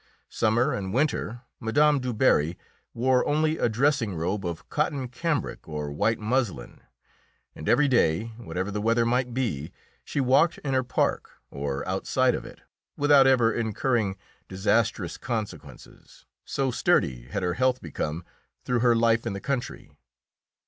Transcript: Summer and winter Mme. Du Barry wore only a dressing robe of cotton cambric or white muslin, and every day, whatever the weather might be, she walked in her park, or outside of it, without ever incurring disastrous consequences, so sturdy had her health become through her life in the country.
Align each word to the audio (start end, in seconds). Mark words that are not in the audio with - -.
Summer 0.29 0.73
and 0.73 0.95
winter 0.95 1.41
Mme. 1.59 1.97
Du 1.99 2.11
Barry 2.11 2.57
wore 2.91 3.23
only 3.27 3.59
a 3.59 3.69
dressing 3.69 4.15
robe 4.15 4.43
of 4.47 4.67
cotton 4.67 5.07
cambric 5.07 5.67
or 5.69 5.91
white 5.91 6.17
muslin, 6.17 6.81
and 7.53 7.69
every 7.69 7.87
day, 7.87 8.29
whatever 8.39 8.71
the 8.71 8.81
weather 8.81 9.05
might 9.05 9.31
be, 9.31 9.71
she 10.03 10.19
walked 10.19 10.57
in 10.65 10.73
her 10.73 10.83
park, 10.83 11.29
or 11.51 11.87
outside 11.87 12.33
of 12.33 12.45
it, 12.45 12.61
without 12.97 13.27
ever 13.27 13.53
incurring 13.53 14.17
disastrous 14.47 15.17
consequences, 15.17 16.25
so 16.45 16.71
sturdy 16.71 17.27
had 17.27 17.43
her 17.43 17.53
health 17.53 17.79
become 17.79 18.25
through 18.65 18.79
her 18.79 18.95
life 18.95 19.27
in 19.27 19.33
the 19.33 19.39
country. 19.39 19.91